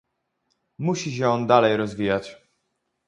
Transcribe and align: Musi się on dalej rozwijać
Musi 0.77 1.11
się 1.15 1.29
on 1.29 1.47
dalej 1.47 1.77
rozwijać 1.77 2.41